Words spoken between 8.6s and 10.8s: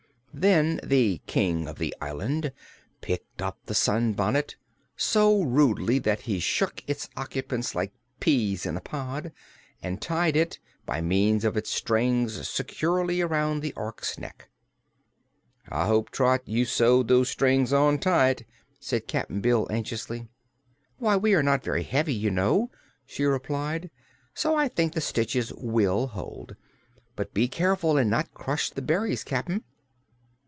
in a pod and tied it,